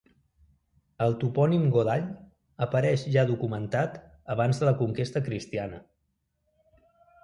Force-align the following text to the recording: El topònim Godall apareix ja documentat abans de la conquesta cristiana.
El 1.07 1.13
topònim 1.23 1.67
Godall 1.75 2.07
apareix 2.67 3.05
ja 3.19 3.29
documentat 3.35 4.03
abans 4.39 4.65
de 4.65 4.73
la 4.73 4.77
conquesta 4.85 5.27
cristiana. 5.33 5.87